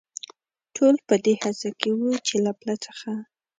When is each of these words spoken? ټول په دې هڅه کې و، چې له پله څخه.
ټول 0.75 0.95
په 1.07 1.15
دې 1.23 1.33
هڅه 1.43 1.69
کې 1.79 1.89
و، 1.93 2.01
چې 2.27 2.35
له 2.45 2.51
پله 2.59 2.75
څخه. 2.85 3.11